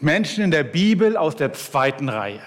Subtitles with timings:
[0.00, 2.40] Menschen in der Bibel aus der zweiten Reihe.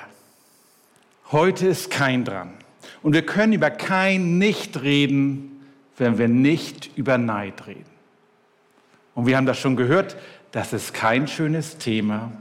[1.31, 2.53] Heute ist kein dran.
[3.01, 5.65] Und wir können über kein nicht reden,
[5.97, 7.85] wenn wir nicht über Neid reden.
[9.15, 10.15] Und wir haben das schon gehört,
[10.51, 12.31] das ist kein schönes Thema.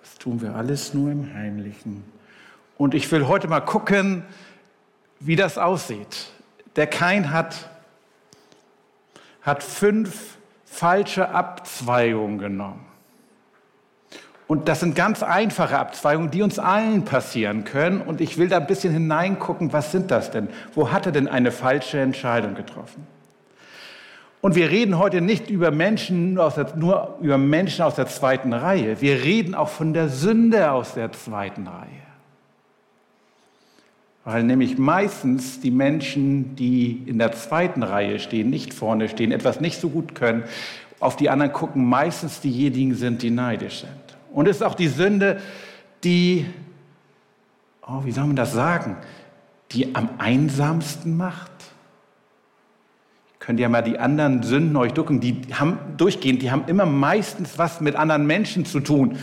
[0.00, 2.04] Das tun wir alles nur im Heimlichen.
[2.76, 4.24] Und ich will heute mal gucken,
[5.18, 6.30] wie das aussieht.
[6.76, 7.70] Der Kain hat,
[9.42, 12.89] hat fünf falsche Abzweigungen genommen.
[14.50, 18.00] Und das sind ganz einfache Abzweigungen, die uns allen passieren können.
[18.00, 20.48] Und ich will da ein bisschen hineingucken, was sind das denn?
[20.74, 23.06] Wo hat er denn eine falsche Entscheidung getroffen?
[24.40, 28.52] Und wir reden heute nicht über Menschen, nur, der, nur über Menschen aus der zweiten
[28.52, 29.00] Reihe.
[29.00, 31.86] Wir reden auch von der Sünde aus der zweiten Reihe.
[34.24, 39.60] Weil nämlich meistens die Menschen, die in der zweiten Reihe stehen, nicht vorne stehen, etwas
[39.60, 40.42] nicht so gut können,
[40.98, 43.99] auf die anderen gucken, meistens diejenigen sind, die neidisch sind.
[44.32, 45.40] Und es ist auch die Sünde,
[46.04, 46.46] die,
[47.86, 48.96] oh, wie soll man das sagen,
[49.72, 51.50] die am einsamsten macht.
[53.38, 57.58] Könnt ihr mal die anderen Sünden euch ducken, die haben durchgehend, die haben immer meistens
[57.58, 59.18] was mit anderen Menschen zu tun.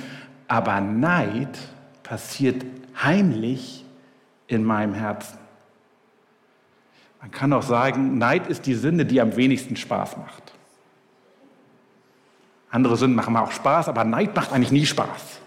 [0.47, 1.57] Aber Neid
[2.03, 2.65] passiert
[3.01, 3.85] heimlich
[4.47, 5.37] in meinem Herzen.
[7.21, 10.53] Man kann auch sagen, Neid ist die Sünde, die am wenigsten Spaß macht.
[12.69, 15.39] Andere Sünden machen auch Spaß, aber Neid macht eigentlich nie Spaß.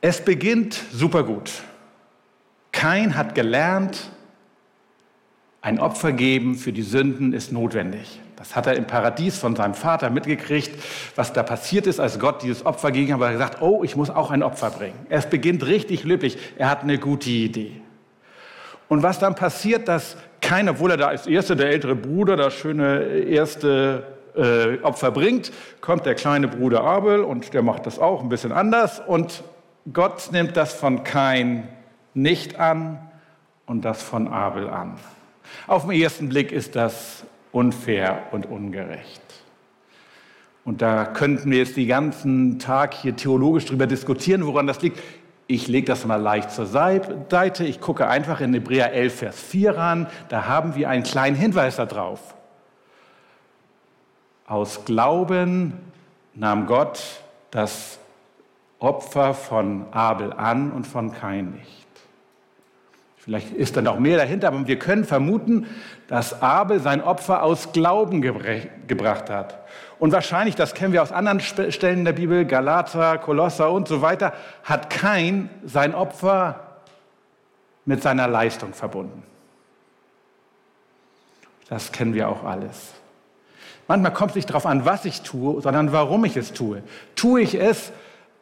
[0.00, 1.50] Es beginnt super gut.
[2.70, 4.10] Kein hat gelernt,
[5.60, 8.20] ein Opfer geben für die Sünden ist notwendig.
[8.36, 10.70] Das hat er im Paradies von seinem Vater mitgekriegt,
[11.16, 14.10] was da passiert ist, als Gott dieses Opfer ging, aber er gesagt, oh, ich muss
[14.10, 14.94] auch ein Opfer bringen.
[15.08, 16.38] Es beginnt richtig löblich.
[16.56, 17.80] Er hat eine gute Idee.
[18.88, 20.16] Und was dann passiert, dass
[20.48, 25.52] keiner, obwohl er da als Erster, der ältere Bruder, das schöne erste äh, Opfer bringt,
[25.82, 29.44] kommt der kleine Bruder Abel und der macht das auch ein bisschen anders und
[29.92, 31.68] Gott nimmt das von Kain
[32.14, 32.98] nicht an
[33.66, 34.94] und das von Abel an.
[35.66, 39.20] Auf den ersten Blick ist das unfair und ungerecht.
[40.64, 44.98] Und da könnten wir jetzt den ganzen Tag hier theologisch darüber diskutieren, woran das liegt.
[45.50, 47.64] Ich lege das mal leicht zur Seite.
[47.64, 50.06] Ich gucke einfach in Hebräer 11, Vers 4 ran.
[50.28, 52.34] Da haben wir einen kleinen Hinweis darauf.
[54.46, 55.72] Aus Glauben
[56.34, 57.00] nahm Gott
[57.50, 57.98] das
[58.78, 61.87] Opfer von Abel an und von Kain nicht.
[63.28, 65.66] Vielleicht ist da noch mehr dahinter, aber wir können vermuten,
[66.06, 69.66] dass Abel sein Opfer aus Glauben gebracht hat.
[69.98, 74.32] Und wahrscheinlich, das kennen wir aus anderen Stellen der Bibel, Galater, Kolosser und so weiter,
[74.64, 76.78] hat kein sein Opfer
[77.84, 79.22] mit seiner Leistung verbunden.
[81.68, 82.94] Das kennen wir auch alles.
[83.88, 86.82] Manchmal kommt es nicht darauf an, was ich tue, sondern warum ich es tue.
[87.14, 87.92] Tue ich es,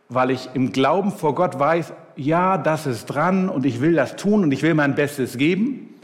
[0.08, 4.16] weil ich im Glauben vor Gott weiß, ja, das ist dran und ich will das
[4.16, 5.94] tun und ich will mein Bestes geben?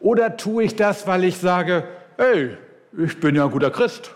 [0.00, 1.84] Oder tue ich das, weil ich sage,
[2.16, 2.56] hey,
[2.96, 4.14] ich bin ja ein guter Christ.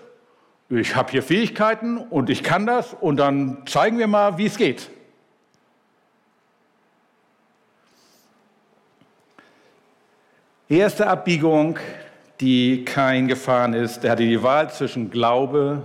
[0.71, 4.57] Ich habe hier Fähigkeiten und ich kann das und dann zeigen wir mal, wie es
[4.57, 4.91] geht.
[10.69, 11.79] Erste Abbiegung,
[12.41, 15.83] die kein gefahren ist, der hatte die Wahl zwischen Glaube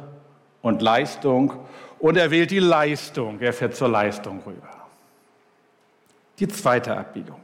[0.61, 1.53] und Leistung
[1.99, 4.69] und er wählt die Leistung, er fährt zur Leistung rüber.
[6.39, 7.41] Die zweite Abbiegung.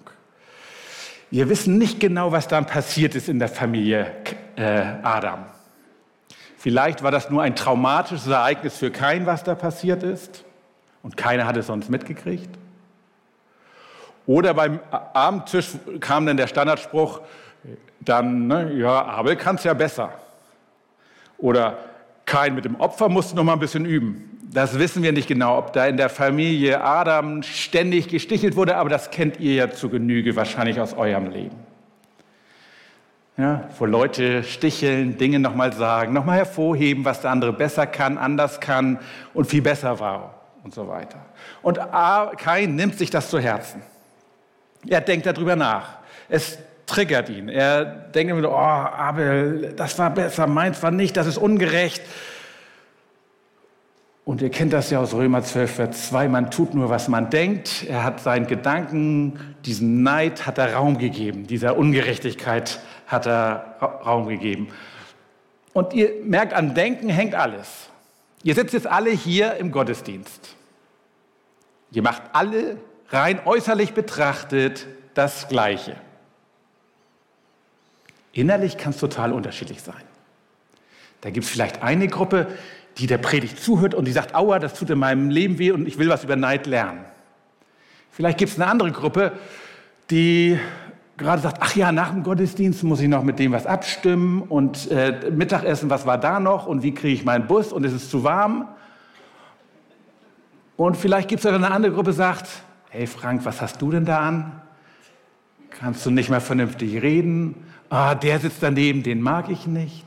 [1.30, 4.12] Wir wissen nicht genau, was dann passiert ist in der Familie
[4.56, 5.46] äh, Adam.
[6.58, 10.46] Vielleicht war das nur ein traumatisches Ereignis für keinen, was da passiert ist.
[11.04, 12.50] Und keiner hat es sonst mitgekriegt.
[14.26, 17.22] Oder beim Abendtisch kam dann der Standardspruch,
[18.00, 20.14] dann, ne, ja, Abel kann es ja besser.
[21.38, 21.78] Oder
[22.36, 24.38] kein mit dem Opfer musste noch mal ein bisschen üben.
[24.52, 28.90] Das wissen wir nicht genau, ob da in der Familie Adam ständig gestichelt wurde, aber
[28.90, 31.56] das kennt ihr ja zu Genüge wahrscheinlich aus eurem Leben.
[33.38, 38.60] Ja, wo Leute sticheln, Dinge nochmal sagen, nochmal hervorheben, was der andere besser kann, anders
[38.60, 39.00] kann
[39.34, 41.20] und viel besser war und so weiter.
[41.62, 41.80] Und
[42.38, 43.82] Kain nimmt sich das zu Herzen.
[44.86, 46.00] Er denkt darüber nach.
[46.28, 47.50] Es triggert ihn.
[47.50, 52.02] Er denkt immer, oh, Abel, das war besser, meins war nicht, das ist ungerecht.
[54.26, 57.30] Und ihr kennt das ja aus Römer 12, Vers 2, man tut nur, was man
[57.30, 57.86] denkt.
[57.88, 64.28] Er hat seinen Gedanken, diesen Neid hat er Raum gegeben, dieser Ungerechtigkeit hat er Raum
[64.28, 64.70] gegeben.
[65.74, 67.90] Und ihr merkt, an Denken hängt alles.
[68.42, 70.56] Ihr sitzt jetzt alle hier im Gottesdienst.
[71.92, 72.78] Ihr macht alle
[73.10, 75.96] rein äußerlich betrachtet das Gleiche.
[78.36, 80.04] Innerlich kann es total unterschiedlich sein.
[81.22, 82.48] Da gibt es vielleicht eine Gruppe,
[82.98, 85.88] die der Predigt zuhört und die sagt, aua, das tut in meinem Leben weh und
[85.88, 87.06] ich will was über Neid lernen.
[88.12, 89.32] Vielleicht gibt es eine andere Gruppe,
[90.12, 90.60] die
[91.16, 94.92] gerade sagt, ach ja, nach dem Gottesdienst muss ich noch mit dem was abstimmen und
[94.92, 98.12] äh, Mittagessen, was war da noch und wie kriege ich meinen Bus und es ist
[98.12, 98.68] zu warm.
[100.76, 102.50] Und vielleicht gibt es auch eine andere Gruppe, die sagt,
[102.90, 104.62] hey Frank, was hast du denn da an?
[105.70, 107.56] Kannst du nicht mehr vernünftig reden?
[107.90, 110.06] Ah, der sitzt daneben, den mag ich nicht.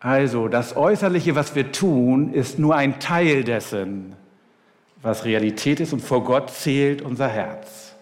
[0.00, 4.14] Also das Äußerliche, was wir tun, ist nur ein Teil dessen,
[5.02, 7.94] was Realität ist und vor Gott zählt unser Herz.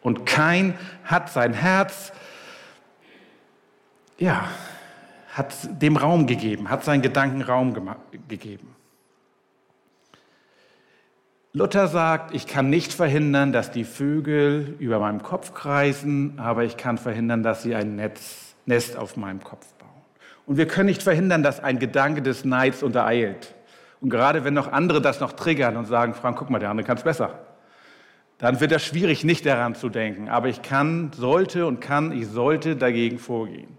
[0.00, 2.12] Und kein hat sein Herz,
[4.18, 4.48] ja,
[5.34, 5.52] hat
[5.82, 7.74] dem Raum gegeben, hat seinen Gedanken Raum
[8.28, 8.75] gegeben.
[11.56, 16.76] Luther sagt, ich kann nicht verhindern, dass die Vögel über meinem Kopf kreisen, aber ich
[16.76, 19.88] kann verhindern, dass sie ein Netz, Nest auf meinem Kopf bauen.
[20.44, 23.54] Und wir können nicht verhindern, dass ein Gedanke des Neids untereilt.
[24.02, 26.86] Und gerade wenn noch andere das noch triggern und sagen, Frank, guck mal, der andere
[26.86, 27.38] kann es besser,
[28.36, 30.28] dann wird es schwierig, nicht daran zu denken.
[30.28, 33.78] Aber ich kann, sollte und kann, ich sollte dagegen vorgehen.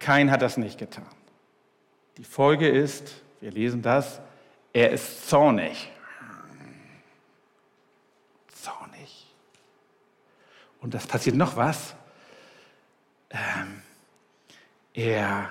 [0.00, 1.06] Kein hat das nicht getan.
[2.16, 4.20] Die Folge ist, wir lesen das,
[4.72, 5.28] er ist.
[5.30, 5.92] Zornig.
[10.86, 11.96] Und das passiert noch was.
[13.30, 13.82] Ähm,
[14.94, 15.50] er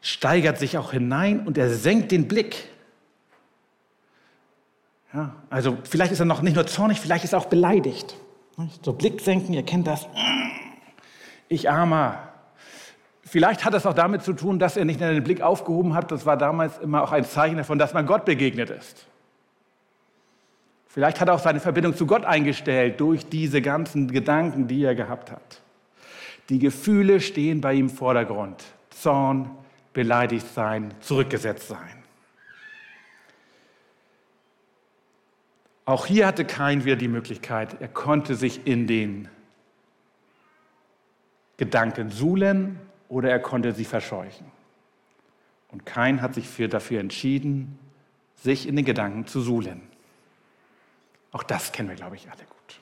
[0.00, 2.68] steigert sich auch hinein und er senkt den Blick.
[5.12, 8.14] Ja, also vielleicht ist er noch nicht nur zornig, vielleicht ist er auch beleidigt.
[8.82, 10.06] So Blick senken, ihr kennt das.
[11.48, 12.28] Ich armer.
[13.24, 16.12] Vielleicht hat es auch damit zu tun, dass er nicht den Blick aufgehoben hat.
[16.12, 19.08] Das war damals immer auch ein Zeichen davon, dass man Gott begegnet ist.
[20.92, 24.94] Vielleicht hat er auch seine Verbindung zu Gott eingestellt durch diese ganzen Gedanken, die er
[24.94, 25.62] gehabt hat.
[26.50, 28.62] Die Gefühle stehen bei ihm im Vordergrund.
[28.90, 29.50] Zorn,
[29.94, 32.02] beleidigt sein, zurückgesetzt sein.
[35.86, 39.28] Auch hier hatte kein wieder die Möglichkeit, er konnte sich in den
[41.56, 42.78] Gedanken suhlen
[43.08, 44.46] oder er konnte sie verscheuchen.
[45.70, 47.78] Und kein hat sich für, dafür entschieden,
[48.36, 49.91] sich in den Gedanken zu suhlen.
[51.32, 52.80] Auch das kennen wir, glaube ich, alle gut.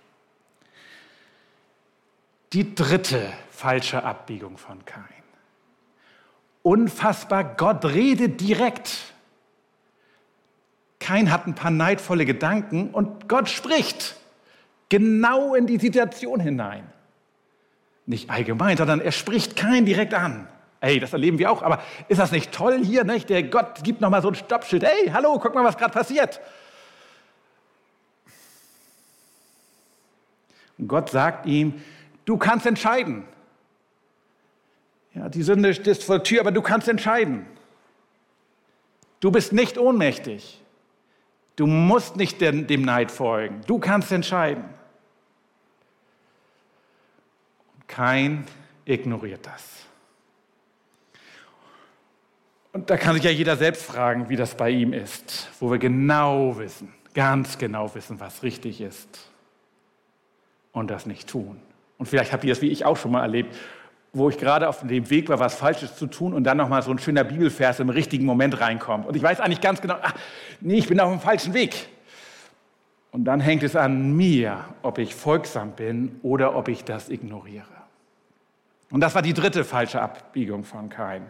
[2.52, 5.04] Die dritte falsche Abbiegung von Kain.
[6.62, 9.14] Unfassbar, Gott redet direkt.
[10.98, 14.16] Kein hat ein paar neidvolle Gedanken und Gott spricht
[14.88, 16.92] genau in die Situation hinein.
[18.04, 20.48] Nicht allgemein, sondern er spricht kein direkt an.
[20.80, 23.04] Ey, das erleben wir auch, aber ist das nicht toll hier?
[23.04, 23.28] Nicht?
[23.30, 24.82] Der Gott gibt noch mal so ein Stoppschild.
[24.82, 26.40] Ey, hallo, guck mal, was gerade passiert.
[30.86, 31.80] Gott sagt ihm,
[32.24, 33.24] du kannst entscheiden.
[35.14, 37.46] Ja, die Sünde ist vor der Tür, aber du kannst entscheiden.
[39.18, 40.62] Du bist nicht ohnmächtig.
[41.56, 43.60] Du musst nicht dem Neid folgen.
[43.66, 44.64] Du kannst entscheiden.
[47.86, 48.46] Kein
[48.84, 49.64] ignoriert das.
[52.72, 55.78] Und da kann sich ja jeder selbst fragen, wie das bei ihm ist, wo wir
[55.78, 59.29] genau wissen, ganz genau wissen, was richtig ist
[60.72, 61.60] und das nicht tun.
[61.98, 63.54] Und vielleicht habt ihr das wie ich auch schon mal erlebt,
[64.12, 66.90] wo ich gerade auf dem Weg war, was Falsches zu tun und dann nochmal so
[66.90, 69.06] ein schöner Bibelvers im richtigen Moment reinkommt.
[69.06, 70.14] Und ich weiß eigentlich ganz genau, ach,
[70.60, 71.88] nee, ich bin auf dem falschen Weg.
[73.12, 77.64] Und dann hängt es an mir, ob ich folgsam bin oder ob ich das ignoriere.
[78.90, 81.26] Und das war die dritte falsche Abbiegung von Kain.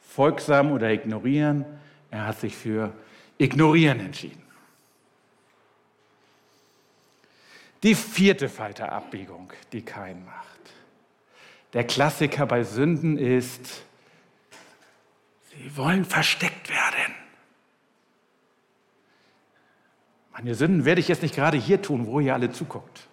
[0.00, 1.64] Folgsam oder ignorieren.
[2.10, 2.92] Er hat sich für
[3.38, 4.42] ignorieren entschieden.
[7.82, 10.60] Die vierte falsche Abbiegung, die Kain macht.
[11.72, 13.82] Der Klassiker bei Sünden ist,
[15.50, 17.14] sie wollen versteckt werden.
[20.32, 23.06] Meine Sünden werde ich jetzt nicht gerade hier tun, wo ihr alle zuguckt.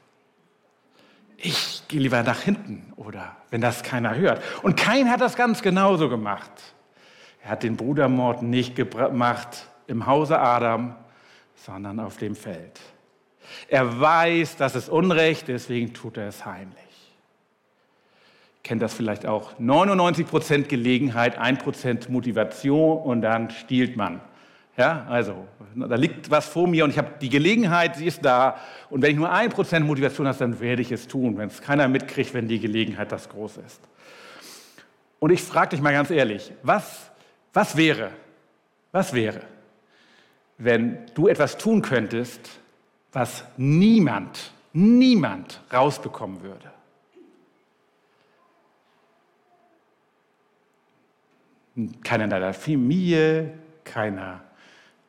[1.38, 4.42] Ich gehe lieber nach hinten oder wenn das keiner hört.
[4.64, 6.52] Und kein hat das ganz genauso gemacht.
[7.44, 10.96] Er hat den Brudermord nicht gemacht im Hause Adam,
[11.56, 12.80] sondern auf dem Feld.
[13.68, 16.88] Er weiß, dass es Unrecht, deswegen tut er es heimlich
[18.68, 24.20] kennt das vielleicht auch, 99 Gelegenheit, 1 Motivation und dann stiehlt man.
[24.76, 28.58] Ja, also da liegt was vor mir und ich habe die Gelegenheit, sie ist da.
[28.90, 31.88] Und wenn ich nur 1% Motivation habe, dann werde ich es tun, wenn es keiner
[31.88, 33.80] mitkriegt, wenn die Gelegenheit das groß ist.
[35.20, 37.10] Und ich frage dich mal ganz ehrlich, was,
[37.54, 38.12] was wäre,
[38.92, 39.42] was wäre,
[40.60, 42.60] wenn du etwas tun könntest,
[43.18, 46.72] was niemand, niemand rausbekommen würde?
[52.04, 54.42] keiner in deiner Familie, keiner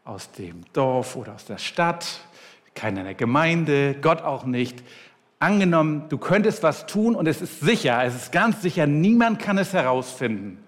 [0.04, 2.20] aus dem Dorf oder aus der Stadt,
[2.74, 4.82] keiner in der Gemeinde, Gott auch nicht.
[5.38, 9.56] Angenommen, du könntest was tun und es ist sicher, es ist ganz sicher, niemand kann
[9.56, 10.62] es herausfinden.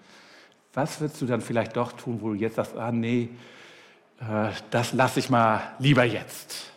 [0.73, 3.29] Was würdest du dann vielleicht doch tun, wo du jetzt sagst, ah nee,
[4.19, 6.70] äh, das lasse ich mal lieber jetzt?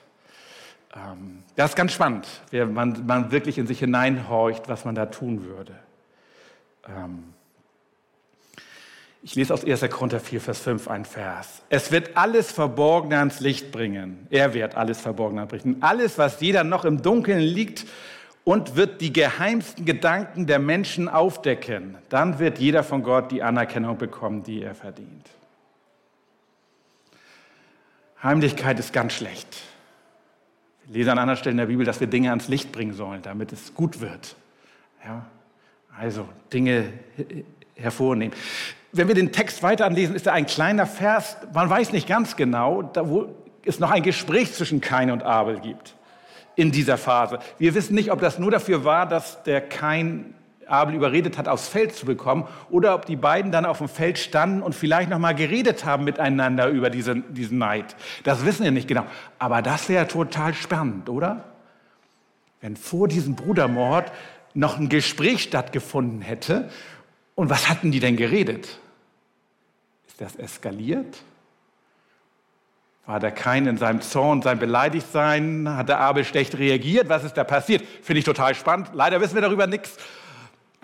[0.94, 5.06] Ähm, das ist ganz spannend, wenn man, man wirklich in sich hineinhorcht, was man da
[5.06, 5.74] tun würde.
[6.88, 7.34] Ähm,
[9.22, 9.80] ich lese aus 1.
[9.90, 11.62] Korinther 4, Vers 5 ein Vers.
[11.70, 14.26] Es wird alles Verborgene ans Licht bringen.
[14.28, 15.78] Er wird alles Verborgene bringen.
[15.80, 17.86] Alles, was jeder noch im Dunkeln liegt
[18.44, 21.96] und wird die geheimsten Gedanken der Menschen aufdecken.
[22.10, 25.26] Dann wird jeder von Gott die Anerkennung bekommen, die er verdient.
[28.22, 29.53] Heimlichkeit ist ganz schlecht.
[30.86, 33.52] Wir lesen an anderen Stellen der Bibel, dass wir Dinge ans Licht bringen sollen, damit
[33.52, 34.36] es gut wird.
[35.04, 35.26] Ja,
[35.98, 36.92] also Dinge
[37.74, 38.36] hervornehmen.
[38.92, 42.36] Wenn wir den Text weiter anlesen, ist da ein kleiner Vers, man weiß nicht ganz
[42.36, 45.94] genau, da wo es noch ein Gespräch zwischen Kain und Abel gibt
[46.56, 47.38] in dieser Phase.
[47.58, 50.34] Wir wissen nicht, ob das nur dafür war, dass der Kain
[50.68, 54.18] Abel überredet hat, aufs Feld zu bekommen, oder ob die beiden dann auf dem Feld
[54.18, 57.96] standen und vielleicht noch mal geredet haben miteinander über diesen, diesen Neid.
[58.24, 59.04] Das wissen wir nicht genau.
[59.38, 61.44] Aber das wäre total spannend, oder?
[62.60, 64.10] Wenn vor diesem Brudermord
[64.54, 66.70] noch ein Gespräch stattgefunden hätte.
[67.34, 68.78] Und was hatten die denn geredet?
[70.06, 71.22] Ist das eskaliert?
[73.06, 75.68] War der Kain in seinem Zorn, sein Beleidigtsein?
[75.68, 77.08] Hat der Abel schlecht reagiert?
[77.08, 77.84] Was ist da passiert?
[78.02, 78.90] Finde ich total spannend.
[78.94, 79.98] Leider wissen wir darüber nichts.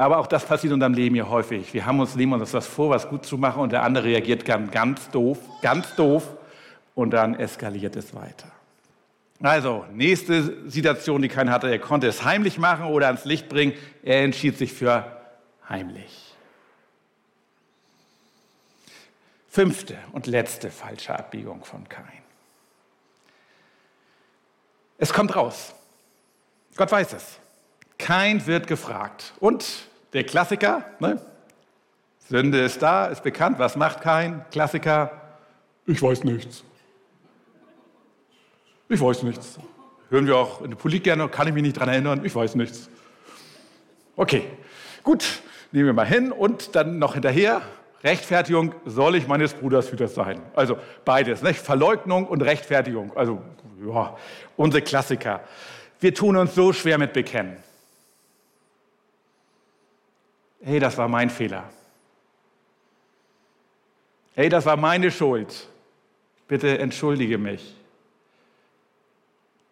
[0.01, 1.75] Aber auch das passiert in unserem Leben ja häufig.
[1.75, 4.47] Wir haben uns, nehmen uns das vor, was gut zu machen und der andere reagiert
[4.47, 6.27] ganz, ganz doof, ganz doof
[6.95, 8.51] und dann eskaliert es weiter.
[9.43, 13.75] Also, nächste Situation, die keiner hatte, er konnte es heimlich machen oder ans Licht bringen.
[14.03, 15.05] Er entschied sich für
[15.69, 16.35] heimlich.
[19.51, 22.23] Fünfte und letzte falsche Abbiegung von Kain.
[24.97, 25.75] Es kommt raus.
[26.75, 27.39] Gott weiß es.
[27.99, 29.35] Kain wird gefragt.
[29.41, 31.21] Und der Klassiker, ne?
[32.29, 33.59] Sünde ist da, ist bekannt.
[33.59, 34.45] Was macht Kain?
[34.53, 35.11] Klassiker.
[35.87, 36.63] Ich weiß nichts.
[38.89, 39.59] Ich weiß nichts.
[40.11, 42.25] Hören wir auch in der Politik gerne, kann ich mich nicht daran erinnern.
[42.25, 42.89] Ich weiß nichts.
[44.17, 44.45] Okay,
[45.03, 45.41] gut,
[45.73, 47.63] nehmen wir mal hin und dann noch hinterher.
[48.03, 50.41] Rechtfertigung, soll ich meines Bruders Hüter sein?
[50.55, 51.61] Also beides, nicht?
[51.61, 53.17] Verleugnung und Rechtfertigung.
[53.17, 53.43] Also,
[53.87, 54.17] ja,
[54.57, 55.41] unsere Klassiker.
[56.01, 57.57] Wir tun uns so schwer mit Bekennen.
[60.63, 61.65] Hey, das war mein Fehler.
[64.35, 65.69] Hey, das war meine Schuld.
[66.49, 67.77] Bitte entschuldige mich.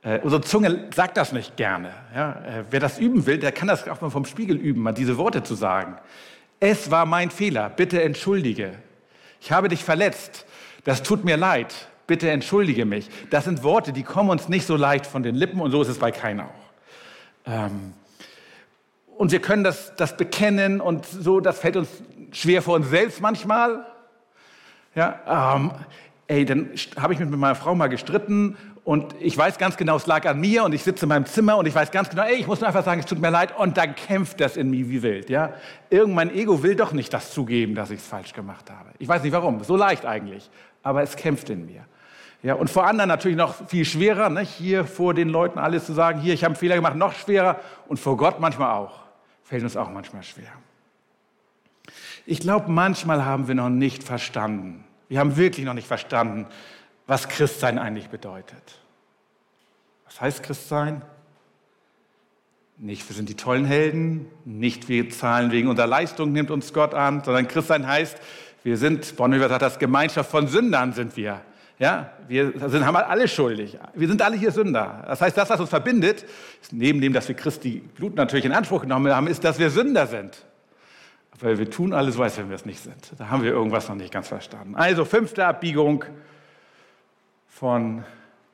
[0.03, 1.93] Äh, unsere Zunge sagt das nicht gerne.
[2.15, 2.33] Ja?
[2.45, 5.17] Äh, wer das üben will, der kann das auch mal vom Spiegel üben, mal diese
[5.19, 5.99] Worte zu sagen.
[6.61, 8.75] Es war mein Fehler, bitte entschuldige.
[9.41, 10.47] Ich habe dich verletzt,
[10.85, 13.09] das tut mir leid, bitte entschuldige mich.
[13.31, 15.89] Das sind Worte, die kommen uns nicht so leicht von den Lippen und so ist
[15.89, 17.47] es bei keinem auch.
[17.47, 17.93] Ähm,
[19.19, 21.89] und wir können das, das bekennen und so, das fällt uns
[22.31, 23.85] schwer vor uns selbst manchmal.
[24.95, 25.73] Ja, ähm,
[26.29, 29.97] ey, dann habe ich mich mit meiner Frau mal gestritten und ich weiß ganz genau,
[29.97, 32.23] es lag an mir und ich sitze in meinem Zimmer und ich weiß ganz genau,
[32.23, 34.71] ey, ich muss nur einfach sagen, es tut mir leid und dann kämpft das in
[34.71, 35.29] mir wie wild.
[35.31, 35.53] Ja?
[35.91, 38.91] Irgend Ego will doch nicht das zugeben, dass ich es falsch gemacht habe.
[38.99, 40.49] Ich weiß nicht warum, so leicht eigentlich,
[40.85, 41.85] aber es kämpft in mir.
[42.41, 44.53] Ja, und vor anderen natürlich noch viel schwerer, nicht?
[44.53, 47.59] hier vor den Leuten alles zu sagen, hier, ich habe einen Fehler gemacht, noch schwerer
[47.89, 49.08] und vor Gott manchmal auch.
[49.49, 50.53] Fällt uns auch manchmal schwer.
[52.27, 56.47] Ich glaube, manchmal haben wir noch nicht verstanden, wir haben wirklich noch nicht verstanden,
[57.07, 58.79] was Christsein eigentlich bedeutet.
[60.05, 61.01] Was heißt Christsein?
[62.77, 66.93] Nicht, wir sind die tollen Helden, nicht wir zahlen wegen unserer Leistung, nimmt uns Gott
[66.93, 68.19] an, sondern Christsein heißt,
[68.63, 71.41] wir sind, Bonhoeffer sagt das, Gemeinschaft von Sündern sind wir.
[71.79, 73.79] Ja, wir sind, haben alle schuldig.
[73.95, 75.05] Wir sind alle hier Sünder.
[75.07, 76.25] Das heißt, das, was uns verbindet,
[76.73, 80.07] neben dem, dass wir Christi Blut natürlich in Anspruch genommen haben, ist, dass wir Sünder
[80.09, 80.45] sind.
[81.41, 83.13] Weil wir tun alles, weiß, wenn wir es nicht sind.
[83.17, 84.75] Da haben wir irgendwas noch nicht ganz verstanden.
[84.75, 86.05] Also, fünfte Abbiegung
[87.47, 88.05] von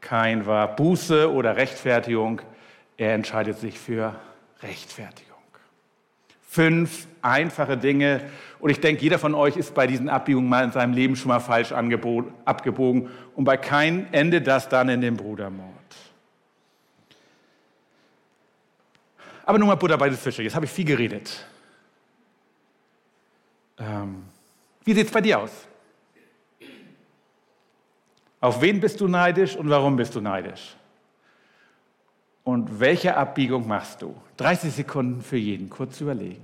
[0.03, 2.43] Kain war Buße oder Rechtfertigung.
[2.99, 4.15] Er entscheidet sich für
[4.63, 5.34] Rechtfertigung.
[6.55, 8.31] Fünf einfache Dinge.
[8.61, 11.31] Und ich denke, jeder von euch ist bei diesen Abbiegungen mal in seinem Leben schon
[11.31, 13.09] mal falsch abgebogen.
[13.35, 15.69] Und bei Kain endet das dann in dem Brudermord.
[19.45, 20.45] Aber nun mal Butter bei den Fische.
[20.45, 21.45] Jetzt habe ich viel geredet.
[23.77, 24.23] Ähm,
[24.85, 25.51] wie sieht es bei dir aus?
[28.41, 30.77] Auf wen bist du neidisch und warum bist du neidisch?
[32.45, 34.15] Und welche Abbiegung machst du?
[34.37, 36.43] 30 Sekunden für jeden, kurz überlegen.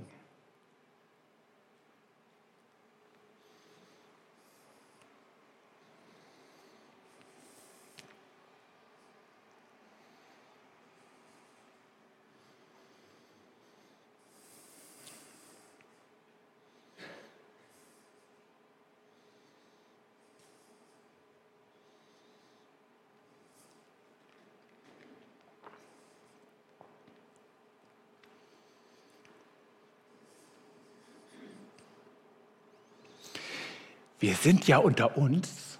[34.21, 35.79] Wir sind ja unter uns.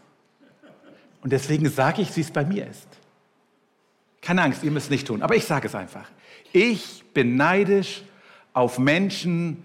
[1.21, 2.87] Und deswegen sage ich, wie es bei mir ist.
[4.21, 6.09] Keine Angst, ihr müsst es nicht tun, aber ich sage es einfach.
[6.51, 8.03] Ich bin neidisch
[8.53, 9.63] auf Menschen,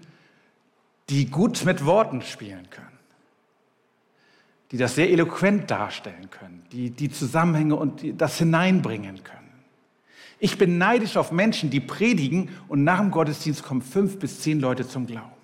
[1.09, 2.99] die gut mit Worten spielen können,
[4.71, 9.37] die das sehr eloquent darstellen können, die die Zusammenhänge und das hineinbringen können.
[10.39, 14.59] Ich bin neidisch auf Menschen, die predigen und nach dem Gottesdienst kommen fünf bis zehn
[14.59, 15.36] Leute zum Glauben.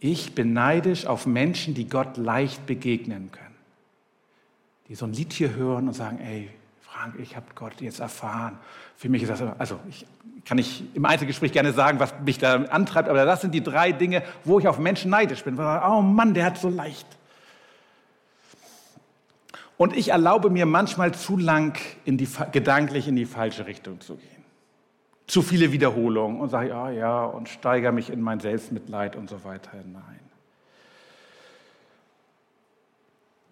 [0.00, 3.54] Ich bin neidisch auf Menschen, die Gott leicht begegnen können.
[4.88, 6.50] Die so ein Lied hier hören und sagen, ey,
[6.82, 8.58] Frank, ich habe Gott jetzt erfahren.
[8.96, 10.06] Für mich ist das, also ich
[10.44, 13.92] kann ich im Einzelgespräch gerne sagen, was mich da antreibt, aber das sind die drei
[13.92, 15.58] Dinge, wo ich auf Menschen neidisch bin.
[15.58, 17.06] Oh Mann, der hat so leicht.
[19.76, 24.16] Und ich erlaube mir manchmal zu lang in die, gedanklich in die falsche Richtung zu
[24.16, 24.33] gehen.
[25.26, 29.42] Zu viele Wiederholungen und sage, ja, ja, und steigere mich in mein Selbstmitleid und so
[29.44, 30.20] weiter hinein.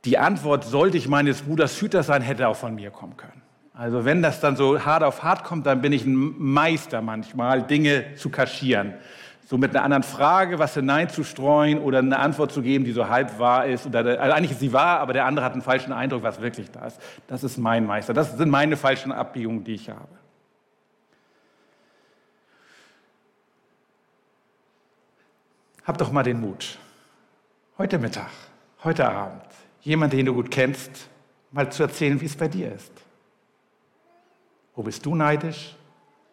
[0.04, 3.40] Die Antwort, sollte ich meines Bruders Hüter sein, hätte auch von mir kommen können.
[3.72, 7.62] Also wenn das dann so hart auf hart kommt, dann bin ich ein Meister manchmal,
[7.62, 8.94] Dinge zu kaschieren
[9.52, 13.38] so mit einer anderen Frage was hineinzustreuen oder eine Antwort zu geben, die so halb
[13.38, 13.84] wahr ist.
[13.84, 16.70] Oder, also eigentlich ist sie wahr, aber der andere hat einen falschen Eindruck, was wirklich
[16.70, 16.98] da ist.
[17.26, 18.14] Das ist mein Meister.
[18.14, 20.08] Das sind meine falschen Abbiegungen, die ich habe.
[25.84, 26.78] Hab doch mal den Mut.
[27.76, 28.30] Heute Mittag,
[28.84, 29.42] heute Abend,
[29.80, 31.08] jemand, den du gut kennst,
[31.50, 32.92] mal zu erzählen, wie es bei dir ist.
[34.76, 35.74] Wo bist du neidisch?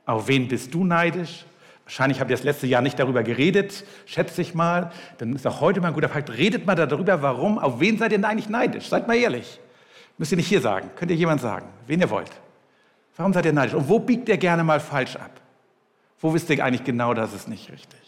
[0.05, 1.45] Auf wen bist du neidisch?
[1.83, 4.91] Wahrscheinlich habt ihr das letzte Jahr nicht darüber geredet, schätze ich mal.
[5.17, 6.29] Dann ist auch heute mal ein guter Fakt.
[6.29, 8.87] Redet mal darüber, warum, auf wen seid ihr denn eigentlich neidisch?
[8.87, 9.59] Seid mal ehrlich.
[10.19, 10.91] Müsst ihr nicht hier sagen.
[10.95, 12.31] Könnt ihr jemand sagen, wen ihr wollt.
[13.17, 13.73] Warum seid ihr neidisch?
[13.73, 15.31] Und wo biegt ihr gerne mal falsch ab?
[16.19, 17.99] Wo wisst ihr eigentlich genau, das ist nicht richtig?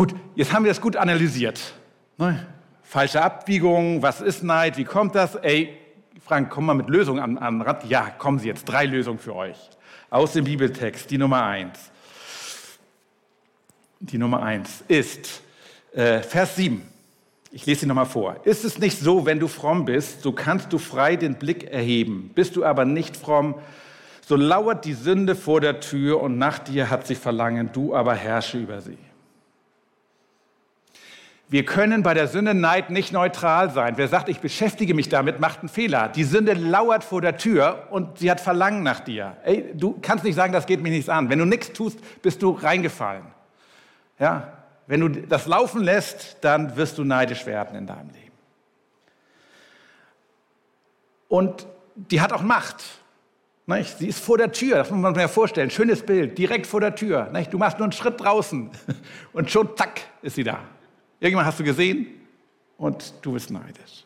[0.00, 1.60] Gut, jetzt haben wir das gut analysiert.
[2.16, 2.46] Ne?
[2.82, 5.34] Falsche Abbiegung, was ist Neid, wie kommt das?
[5.34, 5.76] Ey,
[6.24, 7.84] Frank, komm mal mit Lösungen an, an Rad.
[7.84, 9.58] Ja, kommen Sie jetzt, drei Lösungen für euch.
[10.08, 11.90] Aus dem Bibeltext, die Nummer eins
[14.00, 15.42] die Nummer eins, ist
[15.92, 16.82] äh, Vers 7.
[17.52, 18.36] Ich lese sie nochmal vor.
[18.44, 22.30] Ist es nicht so, wenn du fromm bist, so kannst du frei den Blick erheben.
[22.34, 23.56] Bist du aber nicht fromm,
[24.26, 28.14] so lauert die Sünde vor der Tür und nach dir hat sie Verlangen, du aber
[28.14, 28.96] herrsche über sie.
[31.50, 33.94] Wir können bei der Sünde Neid nicht neutral sein.
[33.96, 36.08] Wer sagt, ich beschäftige mich damit, macht einen Fehler.
[36.08, 39.36] Die Sünde lauert vor der Tür und sie hat Verlangen nach dir.
[39.42, 41.28] Ey, du kannst nicht sagen, das geht mich nichts an.
[41.28, 43.24] Wenn du nichts tust, bist du reingefallen.
[44.20, 44.52] Ja,
[44.86, 48.30] wenn du das laufen lässt, dann wirst du neidisch werden in deinem Leben.
[51.26, 52.84] Und die hat auch Macht.
[53.66, 53.98] Nicht?
[53.98, 55.70] Sie ist vor der Tür, das muss man sich vorstellen.
[55.70, 57.28] Schönes Bild, direkt vor der Tür.
[57.32, 57.52] Nicht?
[57.52, 58.70] Du machst nur einen Schritt draußen
[59.32, 60.60] und schon zack ist sie da.
[61.20, 62.06] Irgendwann hast du gesehen
[62.78, 64.04] und du bist neidisch.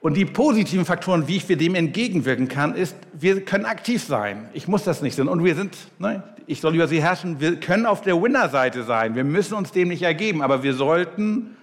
[0.00, 4.50] Und die positiven Faktoren, wie ich wir dem entgegenwirken kann, ist, wir können aktiv sein.
[4.52, 5.28] Ich muss das nicht sein.
[5.28, 9.14] Und wir sind, ne, ich soll über sie herrschen, wir können auf der Winner-Seite sein.
[9.14, 11.56] Wir müssen uns dem nicht ergeben, aber wir sollten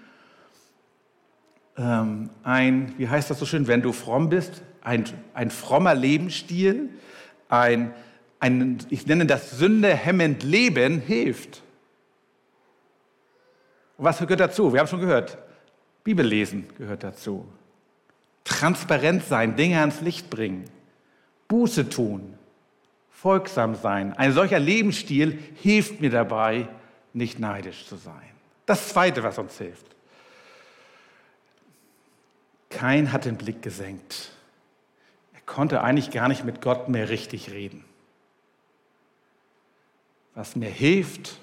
[1.77, 6.89] ähm, ein, wie heißt das so schön, wenn du fromm bist, ein, ein frommer Lebensstil,
[7.47, 7.93] ein,
[8.39, 11.61] ein, ich nenne das sündehemmend Leben, hilft.
[14.01, 14.73] Was gehört dazu?
[14.73, 15.37] Wir haben schon gehört,
[16.03, 17.47] Bibellesen gehört dazu
[18.43, 20.65] transparent sein, Dinge ans Licht bringen,
[21.47, 22.37] Buße tun,
[23.11, 24.13] folgsam sein.
[24.13, 26.67] Ein solcher Lebensstil hilft mir dabei,
[27.13, 28.29] nicht neidisch zu sein.
[28.65, 29.85] Das Zweite, was uns hilft.
[32.69, 34.31] Kein hat den Blick gesenkt.
[35.33, 37.83] Er konnte eigentlich gar nicht mit Gott mehr richtig reden.
[40.35, 41.37] Was mir hilft,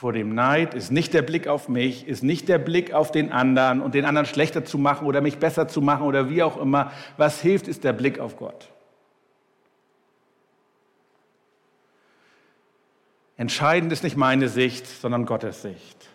[0.00, 3.30] vor dem Neid ist nicht der Blick auf mich, ist nicht der Blick auf den
[3.32, 6.56] anderen und den anderen schlechter zu machen oder mich besser zu machen oder wie auch
[6.56, 6.90] immer.
[7.18, 8.70] Was hilft, ist der Blick auf Gott.
[13.36, 16.08] Entscheidend ist nicht meine Sicht, sondern Gottes Sicht.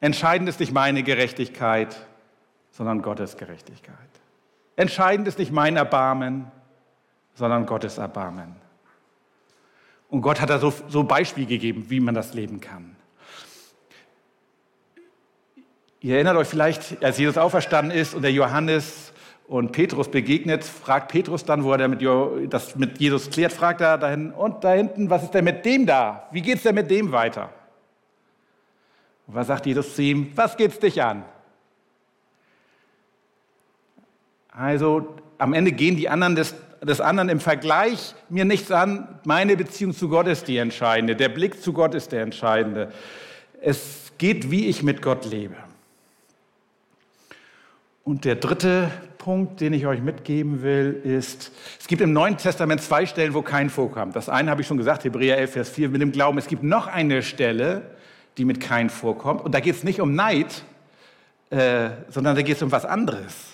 [0.00, 1.96] Entscheidend ist nicht meine Gerechtigkeit,
[2.70, 3.96] sondern Gottes Gerechtigkeit.
[4.76, 6.52] Entscheidend ist nicht mein Erbarmen,
[7.32, 8.56] sondern Gottes Erbarmen.
[10.10, 12.91] Und Gott hat da so, so Beispiel gegeben, wie man das leben kann.
[16.04, 19.12] Ihr erinnert euch vielleicht, als Jesus auferstanden ist und der Johannes
[19.46, 22.02] und Petrus begegnet, fragt Petrus dann, wo er mit,
[22.52, 25.86] das mit Jesus klärt, fragt er dahin, und da hinten, was ist denn mit dem
[25.86, 26.26] da?
[26.32, 27.50] Wie geht es denn mit dem weiter?
[29.28, 30.32] Und was sagt Jesus zu ihm?
[30.34, 31.22] Was geht's dich an?
[34.50, 39.20] Also am Ende gehen die anderen des, des anderen im Vergleich mir nichts an.
[39.24, 41.14] Meine Beziehung zu Gott ist die entscheidende.
[41.14, 42.92] Der Blick zu Gott ist der entscheidende.
[43.60, 45.54] es geht, wie ich mit Gott lebe.
[48.04, 52.82] Und der dritte Punkt, den ich euch mitgeben will, ist, es gibt im Neuen Testament
[52.82, 54.16] zwei Stellen, wo kein vorkommt.
[54.16, 56.36] Das eine habe ich schon gesagt, Hebräer 11, Vers 4, mit dem Glauben.
[56.38, 57.82] Es gibt noch eine Stelle,
[58.36, 59.42] die mit kein vorkommt.
[59.42, 60.64] Und da geht es nicht um Neid,
[61.50, 63.52] äh, sondern da geht es um was anderes.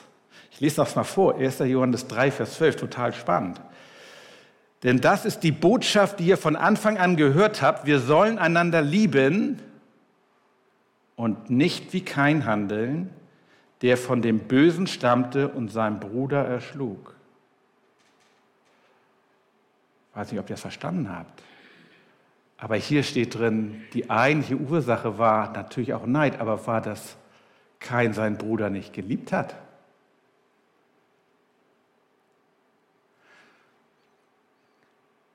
[0.51, 1.59] Ich lese das mal vor, 1.
[1.61, 3.61] Johannes 3, Vers 12, total spannend.
[4.83, 7.85] Denn das ist die Botschaft, die ihr von Anfang an gehört habt.
[7.87, 9.61] Wir sollen einander lieben
[11.17, 13.11] und nicht wie kein handeln,
[13.83, 17.15] der von dem Bösen stammte und seinen Bruder erschlug.
[20.11, 21.43] Ich weiß nicht, ob ihr das verstanden habt.
[22.57, 27.17] Aber hier steht drin, die eigentliche Ursache war natürlich auch Neid, aber war, dass
[27.79, 29.55] kein seinen Bruder nicht geliebt hat.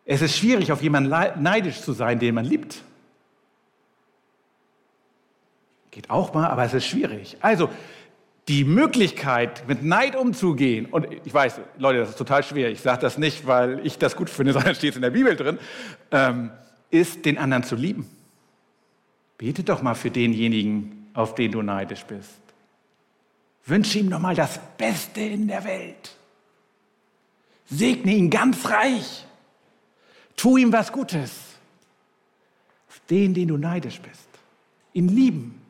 [0.05, 1.09] Es ist schwierig, auf jemanden
[1.41, 2.83] neidisch zu sein, den man liebt.
[5.91, 7.37] Geht auch mal, aber es ist schwierig.
[7.39, 7.69] Also,
[8.47, 13.01] die Möglichkeit, mit Neid umzugehen, und ich weiß, Leute, das ist total schwer, ich sage
[13.01, 15.59] das nicht, weil ich das gut finde, sondern steht es in der Bibel drin,
[16.11, 16.51] ähm,
[16.89, 18.09] ist, den anderen zu lieben.
[19.37, 22.41] Bete doch mal für denjenigen, auf den du neidisch bist.
[23.65, 26.15] Wünsche ihm doch mal das Beste in der Welt.
[27.65, 29.25] Segne ihn ganz reich.
[30.35, 31.31] Tu ihm was Gutes.
[32.89, 34.27] Auf den, den du neidisch bist.
[34.91, 35.61] Ihn lieben.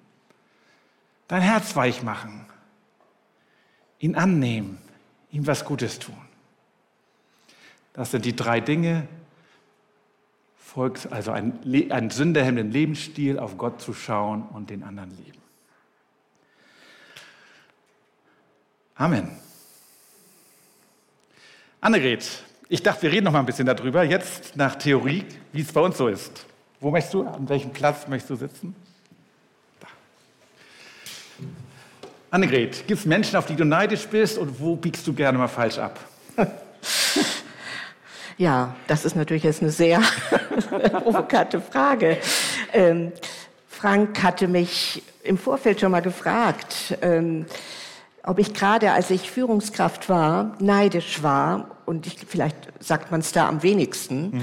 [1.28, 2.46] Dein Herz weich machen
[4.04, 4.78] ihn annehmen,
[5.32, 6.18] ihm was Gutes tun.
[7.94, 9.08] Das sind die drei Dinge,
[10.58, 15.42] Volks, also ein, ein sünderhemmenden Lebensstil, auf Gott zu schauen und den anderen lieben.
[18.96, 19.32] Amen.
[21.80, 25.72] Annegret, ich dachte, wir reden noch mal ein bisschen darüber, jetzt nach Theorie, wie es
[25.72, 26.46] bei uns so ist.
[26.82, 28.76] Wo möchtest du, an welchem Platz möchtest du sitzen?
[32.34, 35.48] Annegret, gibt es Menschen, auf die du neidisch bist und wo biegst du gerne mal
[35.48, 36.00] falsch ab?
[38.36, 40.02] Ja, das ist natürlich jetzt eine sehr
[40.92, 42.18] provokante Frage.
[42.74, 43.12] Ähm,
[43.70, 47.46] Frank hatte mich im Vorfeld schon mal gefragt, ähm,
[48.24, 51.78] ob ich gerade, als ich Führungskraft war, neidisch war.
[51.86, 54.32] Und ich, vielleicht sagt man es da am wenigsten.
[54.32, 54.42] Mhm.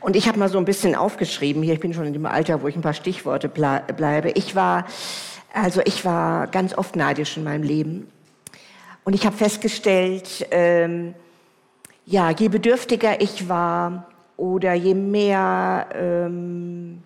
[0.00, 2.60] Und ich habe mal so ein bisschen aufgeschrieben, hier, ich bin schon in dem Alter,
[2.60, 4.32] wo ich ein paar Stichworte bleibe.
[4.32, 4.84] Ich war
[5.52, 8.10] also ich war ganz oft neidisch in meinem Leben.
[9.04, 11.14] Und ich habe festgestellt, ähm,
[12.06, 17.02] ja, je bedürftiger ich war oder je mehr ähm,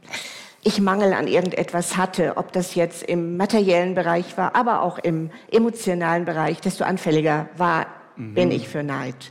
[0.63, 5.31] ich Mangel an irgendetwas hatte, ob das jetzt im materiellen Bereich war, aber auch im
[5.51, 8.35] emotionalen Bereich, desto anfälliger war, mhm.
[8.35, 9.31] bin ich für Neid.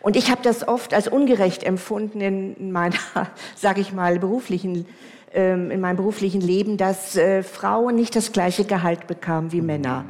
[0.00, 2.96] Und ich habe das oft als ungerecht empfunden in meiner,
[3.56, 4.86] sage ich mal, beruflichen
[5.32, 10.04] ähm, in meinem beruflichen Leben, dass äh, Frauen nicht das gleiche Gehalt bekamen wie Männer.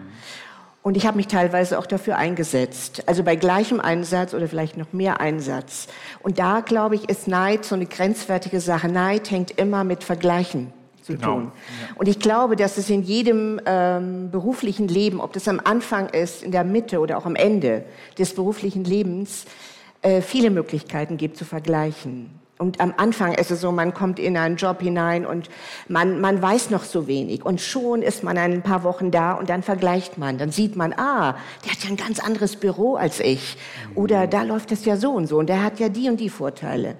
[0.82, 3.02] Und ich habe mich teilweise auch dafür eingesetzt.
[3.06, 5.88] Also bei gleichem Einsatz oder vielleicht noch mehr Einsatz.
[6.22, 8.88] Und da, glaube ich, ist Neid so eine grenzwertige Sache.
[8.88, 11.26] Neid hängt immer mit Vergleichen zu genau.
[11.26, 11.52] tun.
[11.82, 11.96] Ja.
[11.96, 16.42] Und ich glaube, dass es in jedem ähm, beruflichen Leben, ob das am Anfang ist,
[16.42, 17.84] in der Mitte oder auch am Ende
[18.18, 19.44] des beruflichen Lebens,
[20.00, 22.39] äh, viele Möglichkeiten gibt zu vergleichen.
[22.60, 25.48] Und am Anfang ist es so, man kommt in einen Job hinein und
[25.88, 27.42] man, man weiß noch so wenig.
[27.42, 30.36] Und schon ist man ein paar Wochen da und dann vergleicht man.
[30.36, 33.56] Dann sieht man, ah, der hat ja ein ganz anderes Büro als ich.
[33.94, 36.28] Oder da läuft es ja so und so und der hat ja die und die
[36.28, 36.96] Vorteile.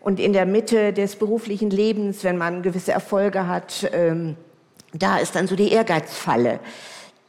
[0.00, 4.36] Und in der Mitte des beruflichen Lebens, wenn man gewisse Erfolge hat, ähm,
[4.94, 6.60] da ist dann so die Ehrgeizfalle.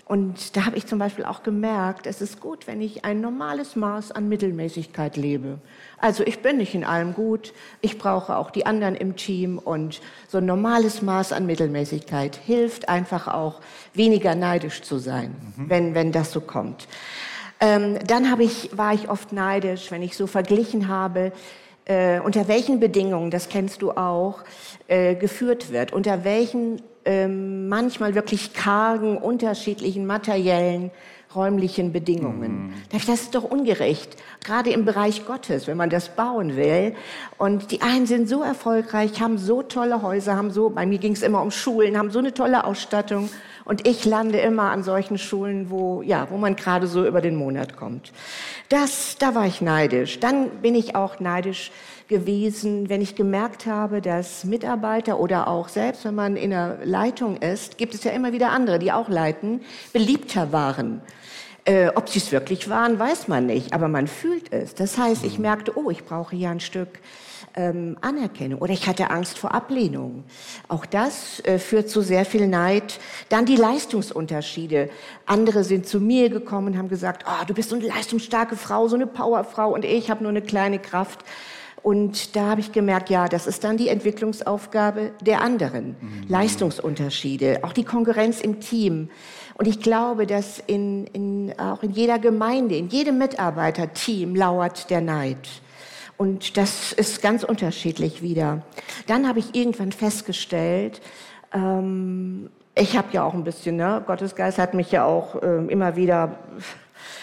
[0.06, 3.76] Und da habe ich zum Beispiel auch gemerkt, es ist gut, wenn ich ein normales
[3.76, 5.58] Maß an Mittelmäßigkeit lebe.
[5.98, 10.02] Also ich bin nicht in allem gut, ich brauche auch die anderen im Team und
[10.28, 13.62] so ein normales Maß an Mittelmäßigkeit hilft einfach auch,
[13.96, 15.70] weniger neidisch zu sein, mhm.
[15.72, 16.88] wenn, wenn das so kommt.
[17.60, 21.32] Ähm, dann ich, war ich oft neidisch, wenn ich so verglichen habe,
[21.86, 24.43] äh, unter welchen Bedingungen, das kennst du auch,
[24.88, 30.91] äh, geführt wird, unter welchen ähm, manchmal wirklich kargen, unterschiedlichen materiellen,
[31.36, 32.67] räumlichen Bedingungen.
[32.67, 32.74] Mhm.
[32.91, 36.95] Das ist doch ungerecht, gerade im Bereich Gottes, wenn man das bauen will.
[37.38, 41.13] Und die einen sind so erfolgreich, haben so tolle Häuser, haben so, bei mir ging
[41.13, 43.30] es immer um Schulen, haben so eine tolle Ausstattung.
[43.65, 47.36] Und ich lande immer an solchen Schulen, wo, ja, wo man gerade so über den
[47.36, 48.13] Monat kommt.
[48.69, 50.19] Das, da war ich neidisch.
[50.19, 51.71] Dann bin ich auch neidisch
[52.08, 57.38] gewesen, wenn ich gemerkt habe, dass Mitarbeiter oder auch selbst, wenn man in der Leitung
[57.38, 61.01] ist, gibt es ja immer wieder andere, die auch leiten, beliebter waren
[61.67, 64.75] Äh, ob sie es wirklich waren, weiß man nicht, aber man fühlt es.
[64.75, 66.99] Das heißt, ich merkte, oh, ich brauche hier ein Stück
[67.56, 70.25] ähm, Anerkennung oder ich hatte Angst vor Ablehnung.
[70.67, 72.99] Auch das äh, führt zu sehr viel Neid.
[73.30, 74.89] Dann die Leistungsunterschiede.
[75.25, 78.88] Andere sind zu mir gekommen und haben gesagt, oh, du bist so eine leistungsstarke Frau,
[78.88, 81.21] so eine Powerfrau und ich habe nur eine kleine Kraft.
[81.82, 85.89] Und da habe ich gemerkt, ja, das ist dann die Entwicklungsaufgabe der anderen.
[85.89, 86.25] Mhm.
[86.28, 89.10] Leistungsunterschiede, auch die Konkurrenz im Team.
[89.58, 95.02] Und ich glaube, dass in, in, auch in jeder Gemeinde, in jedem Mitarbeiterteam lauert der
[95.02, 95.38] Neid.
[96.18, 98.63] Und das ist ganz unterschiedlich wieder.
[99.08, 101.02] Dann habe ich irgendwann festgestellt,
[101.54, 105.96] ähm, ich habe ja auch ein bisschen, ne, Gottesgeist hat mich ja auch äh, immer
[105.96, 106.38] wieder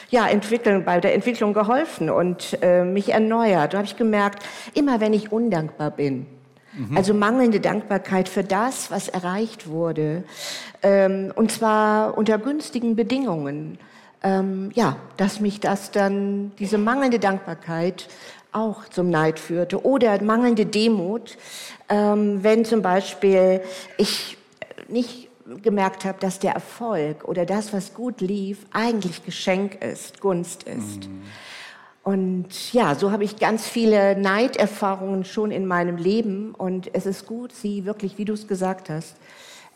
[0.09, 3.75] ja, entwickeln, bei der Entwicklung geholfen und äh, mich erneuert.
[3.75, 4.43] Da habe ich gemerkt,
[4.75, 6.27] immer wenn ich undankbar bin,
[6.73, 6.97] mhm.
[6.97, 10.25] also mangelnde Dankbarkeit für das, was erreicht wurde,
[10.83, 13.79] ähm, und zwar unter günstigen Bedingungen,
[14.23, 18.09] ähm, ja, dass mich das dann, diese mangelnde Dankbarkeit
[18.53, 21.37] auch zum Neid führte oder mangelnde Demut,
[21.89, 23.63] ähm, wenn zum Beispiel
[23.97, 24.37] ich
[24.89, 25.29] nicht
[25.63, 31.09] gemerkt habe, dass der Erfolg oder das, was gut lief, eigentlich Geschenk ist, Gunst ist.
[31.09, 31.23] Mhm.
[32.03, 37.27] Und ja, so habe ich ganz viele Neiderfahrungen schon in meinem Leben und es ist
[37.27, 39.15] gut, sie wirklich, wie du es gesagt hast,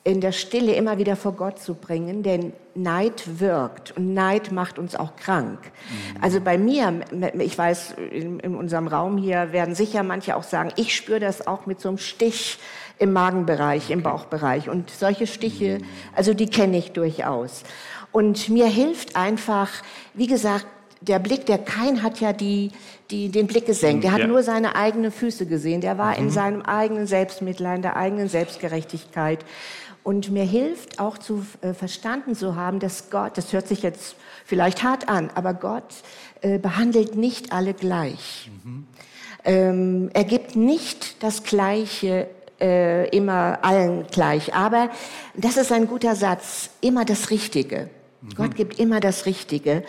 [0.03, 4.79] in der Stille immer wieder vor Gott zu bringen, denn Neid wirkt und Neid macht
[4.79, 5.59] uns auch krank.
[5.61, 6.23] Mhm.
[6.23, 7.01] Also bei mir,
[7.41, 11.49] ich weiß, in, in, unserem Raum hier werden sicher manche auch sagen, ich spüre das
[11.49, 12.59] auch mit so einem Stich
[12.99, 15.87] im Magenbereich, im Bauchbereich und solche Stiche, mhm.
[16.15, 17.65] also die kenne ich durchaus.
[18.13, 19.71] Und mir hilft einfach,
[20.15, 20.67] wie gesagt,
[21.01, 22.73] der Blick, der Kain hat ja die,
[23.11, 24.05] die, den Blick gesenkt.
[24.05, 24.27] Der hat ja.
[24.27, 25.81] nur seine eigenen Füße gesehen.
[25.81, 26.25] Der war mhm.
[26.25, 29.45] in seinem eigenen Selbstmitleid, der eigenen Selbstgerechtigkeit.
[30.03, 34.15] Und mir hilft auch zu äh, verstanden zu haben, dass Gott, das hört sich jetzt
[34.45, 35.95] vielleicht hart an, aber Gott
[36.43, 38.51] äh, behandelt nicht alle gleich.
[38.65, 38.87] Mhm.
[39.45, 42.29] Ähm, er gibt nicht das Gleiche
[42.61, 44.55] äh, immer allen gleich.
[44.55, 44.91] Aber
[45.35, 47.91] das ist ein guter Satz, immer das Richtige.
[48.23, 48.35] Mhm.
[48.35, 49.83] Gott gibt immer das Richtige.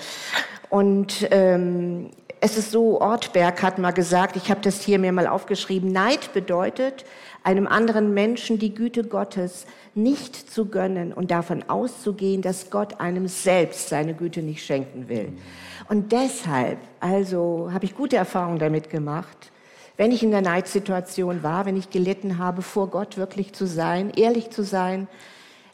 [0.70, 5.28] Und ähm, es ist so, Ortberg hat mal gesagt, ich habe das hier mir mal
[5.28, 7.06] aufgeschrieben, Neid bedeutet,
[7.44, 13.28] einem anderen Menschen die Güte Gottes nicht zu gönnen und davon auszugehen, dass Gott einem
[13.28, 15.34] selbst seine Güte nicht schenken will.
[15.90, 19.52] Und deshalb, also habe ich gute Erfahrungen damit gemacht,
[19.96, 24.12] wenn ich in der Neidsituation war, wenn ich gelitten habe, vor Gott wirklich zu sein,
[24.16, 25.08] ehrlich zu sein,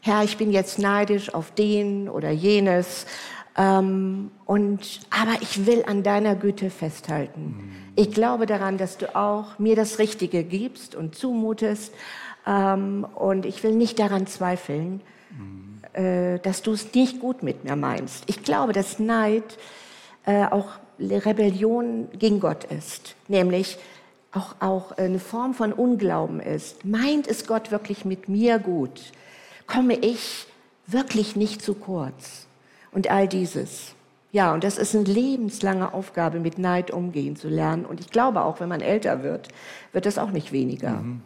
[0.00, 3.06] Herr, ich bin jetzt neidisch auf den oder jenes,
[3.56, 7.72] ähm, und, aber ich will an deiner Güte festhalten.
[7.94, 11.94] Ich glaube daran, dass du auch mir das Richtige gibst und zumutest
[12.46, 15.80] ähm, und ich will nicht daran zweifeln, mhm.
[15.92, 18.24] äh, dass du es nicht gut mit mir meinst.
[18.26, 19.58] Ich glaube, dass Neid
[20.26, 23.78] äh, auch Rebellion gegen Gott ist, nämlich
[24.32, 26.84] auch, auch eine Form von Unglauben ist.
[26.84, 29.12] Meint es Gott wirklich mit mir gut?
[29.66, 30.46] Komme ich
[30.86, 32.43] wirklich nicht zu kurz?
[32.94, 33.94] Und all dieses.
[34.32, 37.84] Ja, und das ist eine lebenslange Aufgabe, mit Neid umgehen zu lernen.
[37.84, 39.48] Und ich glaube auch, wenn man älter wird,
[39.92, 41.02] wird das auch nicht weniger.
[41.02, 41.20] Mhm.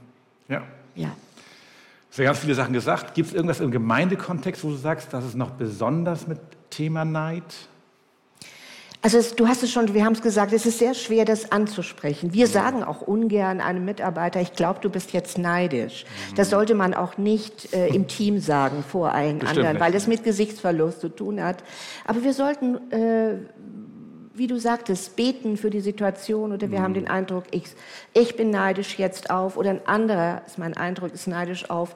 [0.49, 0.63] Ja.
[0.95, 1.09] Ja.
[1.09, 3.15] Du hast ja ganz viele Sachen gesagt.
[3.15, 7.45] Gibt es irgendwas im Gemeindekontext, wo du sagst, das ist noch besonders mit Thema Neid?
[9.01, 11.53] Also es, du hast es schon, wir haben es gesagt, es ist sehr schwer, das
[11.53, 12.33] anzusprechen.
[12.33, 16.05] Wir sagen auch ungern einem Mitarbeiter, ich glaube, du bist jetzt neidisch.
[16.35, 20.09] Das sollte man auch nicht äh, im Team sagen vor allen Bestimmt anderen, weil es
[20.09, 21.63] mit Gesichtsverlust zu tun hat.
[22.07, 23.37] Aber wir sollten äh,
[24.39, 26.83] wie du sagtest, beten für die Situation oder wir mhm.
[26.85, 27.65] haben den Eindruck, ich,
[28.15, 31.95] ich bin neidisch jetzt auf oder ein anderer, ist mein Eindruck, ist neidisch auf.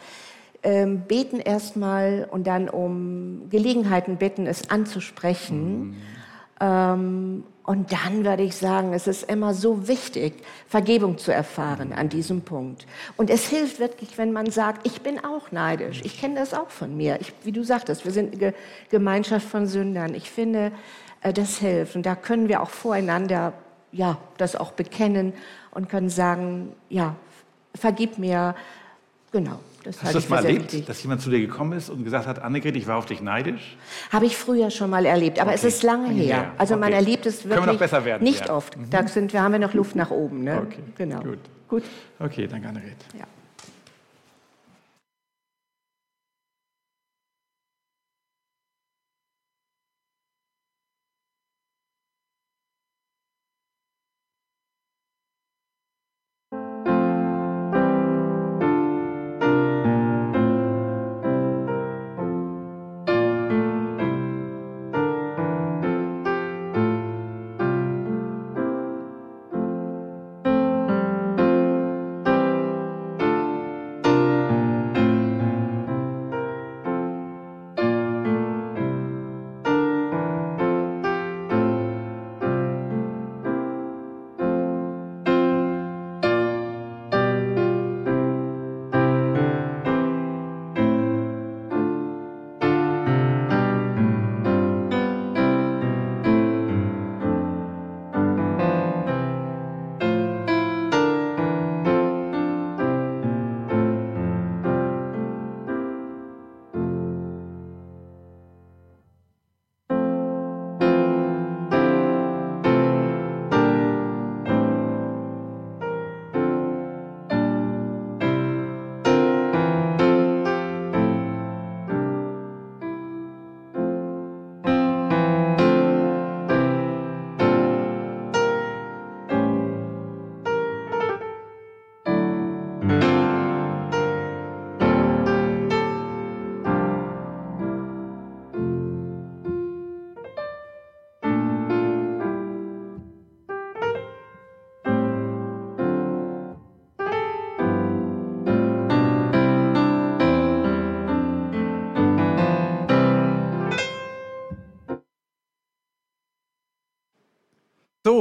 [0.65, 5.89] Ähm, beten erstmal und dann um Gelegenheiten bitten, es anzusprechen.
[5.89, 5.97] Mhm.
[6.63, 10.35] Ähm, und dann würde ich sagen, es ist immer so wichtig,
[10.69, 12.87] Vergebung zu erfahren an diesem Punkt.
[13.17, 16.01] Und es hilft wirklich, wenn man sagt, ich bin auch neidisch.
[16.05, 17.21] Ich kenne das auch von mir.
[17.21, 18.55] Ich, wie du sagtest, wir sind eine
[18.91, 20.15] Gemeinschaft von Sündern.
[20.15, 20.73] Ich finde,
[21.23, 21.97] äh, das hilft.
[21.97, 23.53] Und da können wir auch voreinander
[23.91, 25.35] ja, das auch bekennen
[25.73, 27.15] und können sagen, ja,
[27.75, 28.55] vergib mir.
[29.33, 29.59] Genau.
[29.85, 30.87] Das Hast du das mal erlebt, wichtig.
[30.87, 33.77] dass jemand zu dir gekommen ist und gesagt hat, Annegret, ich war auf dich neidisch?
[34.11, 35.59] Habe ich früher schon mal erlebt, aber okay.
[35.59, 36.25] es ist lange her.
[36.25, 36.53] Ja.
[36.59, 36.81] Also okay.
[36.81, 38.55] man erlebt es wirklich werden, nicht ja.
[38.55, 38.77] oft.
[38.77, 38.91] Mhm.
[38.91, 40.45] Da sind, wir haben wir noch Luft nach oben.
[40.45, 40.63] Ne?
[40.67, 41.21] Okay, genau.
[41.21, 41.39] Gut.
[41.69, 41.83] Gut.
[42.19, 42.97] Okay, danke Annegret.
[43.19, 43.25] Ja.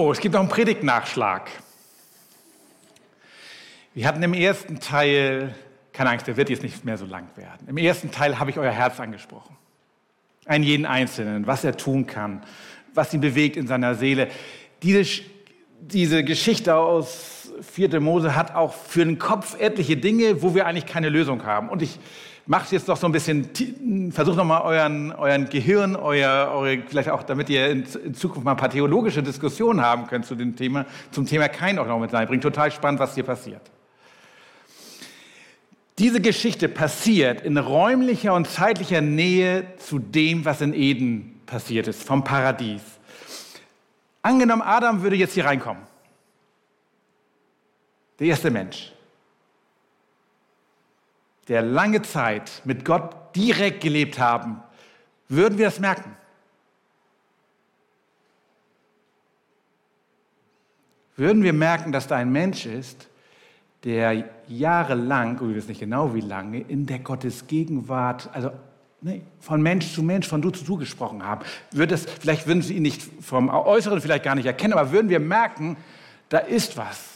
[0.09, 1.51] Es gibt noch einen Predigtnachschlag.
[3.93, 5.53] Wir hatten im ersten Teil,
[5.93, 7.67] keine Angst, der wird jetzt nicht mehr so lang werden.
[7.67, 9.57] Im ersten Teil habe ich euer Herz angesprochen.
[10.45, 12.41] Einen jeden Einzelnen, was er tun kann,
[12.95, 14.29] was ihn bewegt in seiner Seele.
[14.81, 15.03] Diese,
[15.81, 17.99] diese Geschichte aus 4.
[17.99, 21.69] Mose hat auch für den Kopf etliche Dinge, wo wir eigentlich keine Lösung haben.
[21.69, 21.99] Und ich
[22.51, 23.49] macht jetzt noch so ein bisschen,
[24.11, 28.43] versucht noch mal euren, euren Gehirn, euer, eure, vielleicht auch, damit ihr in, in, Zukunft
[28.43, 31.97] mal ein paar theologische Diskussionen haben könnt zu dem Thema, zum Thema Kein auch noch
[31.97, 32.41] mit reinbringen.
[32.41, 33.61] Total spannend, was hier passiert.
[35.97, 42.03] Diese Geschichte passiert in räumlicher und zeitlicher Nähe zu dem, was in Eden passiert ist,
[42.03, 42.81] vom Paradies.
[44.23, 45.83] Angenommen, Adam würde jetzt hier reinkommen.
[48.19, 48.91] Der erste Mensch
[51.47, 54.61] der lange Zeit mit Gott direkt gelebt haben,
[55.27, 56.15] würden wir das merken.
[61.15, 63.07] Würden wir merken, dass da ein Mensch ist,
[63.83, 68.51] der jahrelang, und wir wissen nicht genau wie lange, in der Gottes Gegenwart, also
[69.01, 71.43] nee, von Mensch zu Mensch, von du zu du gesprochen haben.
[71.71, 75.09] Würde es, vielleicht würden Sie ihn nicht vom Äußeren vielleicht gar nicht erkennen, aber würden
[75.09, 75.77] wir merken,
[76.29, 77.10] da ist was.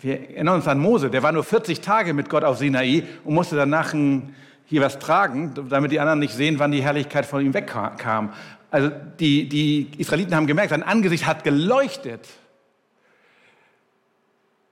[0.00, 3.34] Wir erinnern uns an Mose, der war nur 40 Tage mit Gott auf Sinai und
[3.34, 4.34] musste danach ein,
[4.66, 8.32] hier was tragen, damit die anderen nicht sehen, wann die Herrlichkeit von ihm wegkam.
[8.70, 12.28] Also die, die Israeliten haben gemerkt, sein Angesicht hat geleuchtet.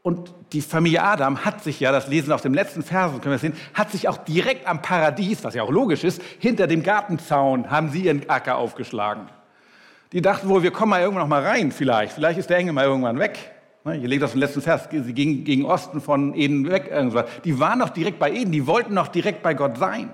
[0.03, 3.39] Und die Familie Adam hat sich ja, das lesen auf dem letzten Vers, können wir
[3.39, 7.69] sehen, hat sich auch direkt am Paradies, was ja auch logisch ist, hinter dem Gartenzaun
[7.69, 9.29] haben sie ihren Acker aufgeschlagen.
[10.12, 12.12] Die dachten wohl, wir kommen mal irgendwann noch mal rein, vielleicht.
[12.12, 13.56] Vielleicht ist der Engel mal irgendwann weg.
[13.87, 16.88] Ne, ihr legt das im letzten Vers, sie gingen gegen Osten von Eden weg.
[16.90, 17.31] Irgendwas.
[17.44, 20.11] Die waren noch direkt bei Eden, die wollten noch direkt bei Gott sein.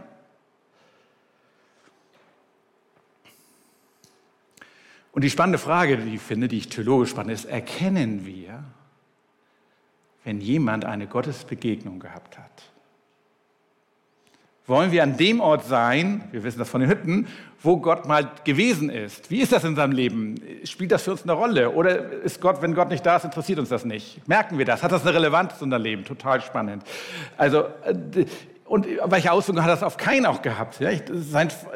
[5.12, 8.62] Und die spannende Frage, die ich finde, die ich theologisch spannend ist, erkennen wir,
[10.24, 12.70] wenn jemand eine Gottesbegegnung gehabt hat?
[14.66, 17.26] Wollen wir an dem Ort sein, wir wissen das von den Hütten,
[17.62, 19.30] wo Gott mal gewesen ist.
[19.30, 20.40] Wie ist das in seinem Leben?
[20.64, 21.70] Spielt das für uns eine Rolle?
[21.70, 24.26] Oder ist Gott, wenn Gott nicht da ist, interessiert uns das nicht?
[24.28, 24.82] Merken wir das?
[24.82, 26.04] Hat das eine Relevanz in unser Leben?
[26.04, 26.84] Total spannend.
[27.36, 28.24] Also, äh,
[28.64, 30.78] und welche Auswirkungen hat das auf keinen auch gehabt?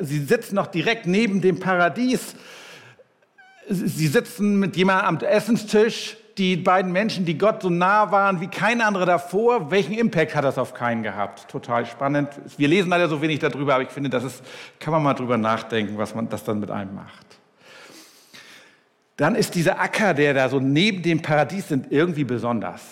[0.01, 2.35] Sie sitzen noch direkt neben dem Paradies.
[3.69, 8.49] Sie sitzen mit jemandem am Essenstisch die beiden Menschen, die Gott so nah waren wie
[8.49, 11.49] kein anderer davor, welchen Impact hat das auf keinen gehabt?
[11.49, 12.29] Total spannend.
[12.59, 14.43] Wir lesen leider so wenig darüber, aber ich finde, das ist,
[14.79, 17.27] kann man mal drüber nachdenken, was man das dann mit einem macht.
[19.17, 22.83] Dann ist dieser Acker, der da so neben dem Paradies sind, irgendwie besonders.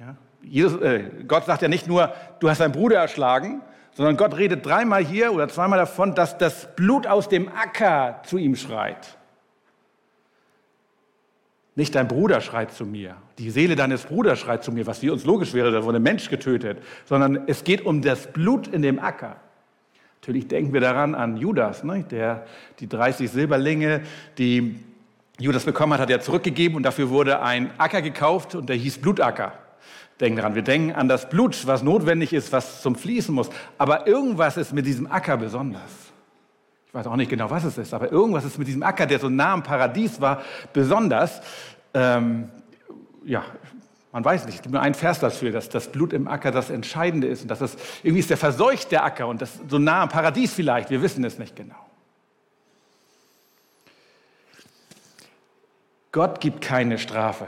[0.00, 0.16] Ja?
[0.42, 3.60] Jesus, äh, Gott sagt ja nicht nur, du hast deinen Bruder erschlagen,
[3.92, 8.36] sondern Gott redet dreimal hier oder zweimal davon, dass das Blut aus dem Acker zu
[8.36, 9.16] ihm schreit.
[11.76, 15.12] Nicht dein Bruder schreit zu mir, die Seele deines Bruders schreit zu mir, was für
[15.12, 18.80] uns logisch wäre, da wurde ein Mensch getötet, sondern es geht um das Blut in
[18.80, 19.36] dem Acker.
[20.22, 22.02] Natürlich denken wir daran an Judas, ne?
[22.10, 22.46] der
[22.80, 24.00] die 30 Silberlinge,
[24.38, 24.76] die
[25.38, 28.98] Judas bekommen hat, hat er zurückgegeben und dafür wurde ein Acker gekauft und der hieß
[28.98, 29.52] Blutacker.
[30.18, 33.50] Denken daran, wir denken an das Blut, was notwendig ist, was zum Fließen muss.
[33.76, 36.05] Aber irgendwas ist mit diesem Acker besonders
[36.96, 39.28] weiß auch nicht genau, was es ist, aber irgendwas ist mit diesem Acker, der so
[39.28, 40.42] nah am Paradies war,
[40.72, 41.42] besonders.
[41.92, 42.48] Ähm,
[43.24, 43.44] ja,
[44.12, 46.70] man weiß nicht, es gibt nur einen Vers dafür, dass das Blut im Acker das
[46.70, 50.02] Entscheidende ist und dass es irgendwie ist der verseucht der Acker und das so nah
[50.02, 51.76] am Paradies vielleicht, wir wissen es nicht genau.
[56.12, 57.46] Gott gibt keine Strafe,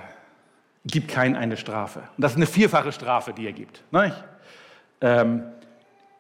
[0.85, 2.01] gibt keinen eine Strafe.
[2.01, 3.83] Und das ist eine vierfache Strafe, die er gibt.
[5.01, 5.45] Ähm,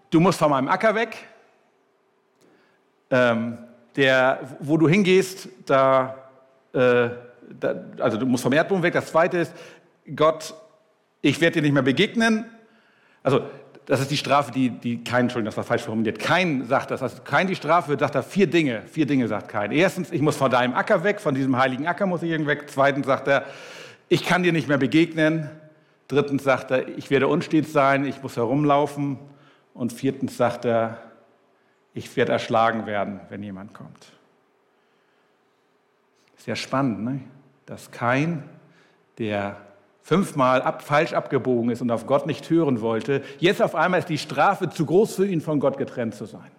[0.08, 1.28] du musst von meinem Acker weg,
[3.10, 3.58] ähm,
[3.96, 6.14] der, wo du hingehst, da,
[6.72, 7.08] äh,
[7.60, 8.92] da, also du musst vom Erdboden weg.
[8.92, 9.52] Das zweite ist,
[10.14, 10.54] Gott,
[11.20, 12.44] ich werde dir nicht mehr begegnen.
[13.22, 13.42] Also
[13.86, 17.02] das ist die Strafe, die, die kein, Entschuldigung, das war falsch formuliert, kein sagt das.
[17.02, 18.82] Also kein die Strafe sagt er vier Dinge.
[18.86, 19.72] Vier Dinge sagt kein.
[19.72, 22.64] Erstens, ich muss von deinem Acker weg, von diesem heiligen Acker muss ich weg.
[22.66, 23.46] Zweitens sagt er,
[24.10, 25.48] ich kann dir nicht mehr begegnen.
[26.06, 29.18] Drittens sagt er, ich werde unstet sein, ich muss herumlaufen.
[29.72, 30.98] Und viertens sagt er,
[31.98, 34.12] ich werde erschlagen werden, wenn jemand kommt.
[36.36, 37.20] Sehr spannend, ne?
[37.66, 38.48] dass kein,
[39.18, 39.56] der
[40.02, 44.08] fünfmal ab, falsch abgebogen ist und auf Gott nicht hören wollte, jetzt auf einmal ist
[44.08, 46.50] die Strafe zu groß für ihn, von Gott getrennt zu sein.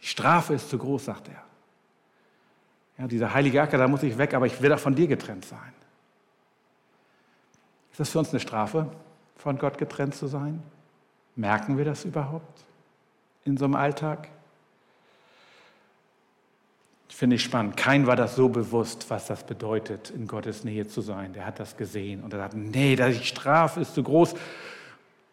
[0.00, 1.42] Die Strafe ist zu groß, sagt er.
[2.98, 5.44] Ja, dieser heilige Acker, da muss ich weg, aber ich will auch von dir getrennt
[5.44, 5.72] sein.
[7.90, 8.86] Ist das für uns eine Strafe,
[9.36, 10.62] von Gott getrennt zu sein?
[11.34, 12.67] Merken wir das überhaupt?
[13.48, 14.28] In so einem Alltag?
[17.08, 17.76] Finde ich spannend.
[17.76, 21.32] Kein war das so bewusst, was das bedeutet, in Gottes Nähe zu sein.
[21.32, 24.34] Der hat das gesehen und er sagt, nee, die Strafe ist zu groß.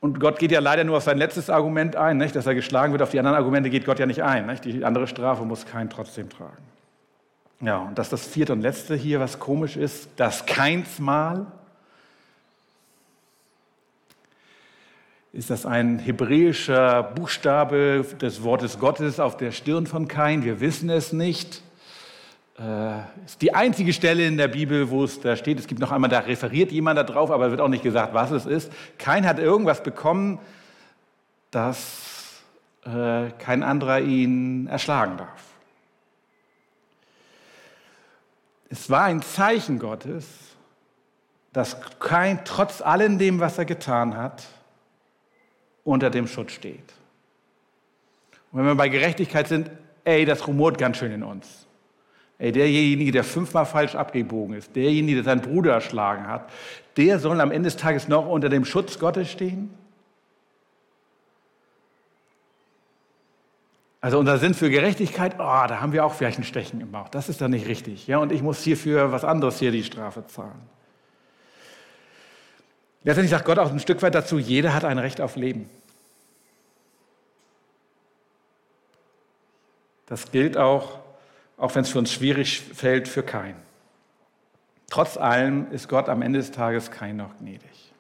[0.01, 2.36] Und Gott geht ja leider nur auf sein letztes Argument ein, nicht?
[2.36, 3.01] dass er geschlagen wird.
[3.01, 4.47] Auf die anderen Argumente geht Gott ja nicht ein.
[4.47, 4.66] Nicht?
[4.66, 6.63] Die andere Strafe muss kein trotzdem tragen.
[7.61, 11.45] Ja, und das ist das vierte und letzte hier, was komisch ist, das Keinsmal.
[15.36, 20.45] Ist das ein hebräischer Buchstabe des Wortes Gottes auf der Stirn von Kain?
[20.45, 21.61] Wir wissen es nicht.
[22.57, 25.59] Äh, ist die einzige Stelle in der Bibel, wo es da steht.
[25.59, 28.45] Es gibt noch einmal, da referiert jemand darauf, aber wird auch nicht gesagt, was es
[28.45, 28.71] ist.
[28.97, 30.39] Kain hat irgendwas bekommen,
[31.51, 32.41] dass
[32.86, 35.43] äh, kein anderer ihn erschlagen darf.
[38.69, 40.29] Es war ein Zeichen Gottes,
[41.51, 44.45] dass kein, trotz allem dem, was er getan hat,
[45.86, 46.93] unter dem Schutz steht.
[48.51, 49.71] Und wenn wir bei Gerechtigkeit sind,
[50.03, 51.65] ey, das rumort ganz schön in uns.
[52.38, 56.49] Ey, derjenige, der fünfmal falsch abgebogen ist, derjenige, der seinen Bruder erschlagen hat,
[56.97, 59.73] der soll am Ende des Tages noch unter dem Schutz Gottes stehen?
[64.01, 67.09] Also unser Sinn für Gerechtigkeit, oh, da haben wir auch vielleicht ein Stechen im Bauch.
[67.09, 68.05] Das ist dann nicht richtig.
[68.05, 70.61] Ja, und ich muss hierfür was anderes hier die Strafe zahlen.
[73.06, 75.70] Letztendlich sagt Gott auch ein Stück weit dazu, jeder hat ein Recht auf Leben.
[80.08, 80.99] Das gilt auch,
[81.56, 83.62] auch wenn es für uns schwierig fällt, für keinen.
[84.89, 87.93] Trotz allem ist Gott am Ende des Tages kein noch gnädig.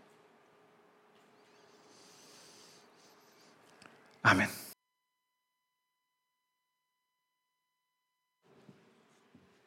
[4.23, 4.49] Amen.